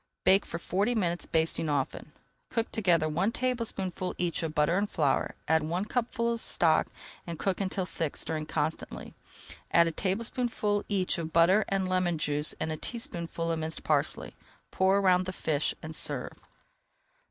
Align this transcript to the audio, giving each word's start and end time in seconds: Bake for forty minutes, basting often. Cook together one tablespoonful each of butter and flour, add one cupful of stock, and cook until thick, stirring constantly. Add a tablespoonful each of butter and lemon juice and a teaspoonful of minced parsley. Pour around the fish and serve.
Bake 0.23 0.47
for 0.47 0.57
forty 0.57 0.95
minutes, 0.95 1.27
basting 1.27 1.69
often. 1.69 2.11
Cook 2.49 2.71
together 2.71 3.07
one 3.07 3.31
tablespoonful 3.31 4.15
each 4.17 4.41
of 4.41 4.55
butter 4.55 4.75
and 4.75 4.89
flour, 4.89 5.35
add 5.47 5.61
one 5.61 5.85
cupful 5.85 6.33
of 6.33 6.41
stock, 6.41 6.87
and 7.27 7.37
cook 7.37 7.61
until 7.61 7.85
thick, 7.85 8.17
stirring 8.17 8.47
constantly. 8.47 9.13
Add 9.69 9.87
a 9.87 9.91
tablespoonful 9.91 10.85
each 10.89 11.19
of 11.19 11.31
butter 11.31 11.65
and 11.69 11.87
lemon 11.87 12.17
juice 12.17 12.55
and 12.59 12.71
a 12.71 12.77
teaspoonful 12.77 13.51
of 13.51 13.59
minced 13.59 13.83
parsley. 13.83 14.33
Pour 14.71 14.97
around 14.97 15.27
the 15.27 15.31
fish 15.33 15.75
and 15.83 15.95
serve. 15.95 16.33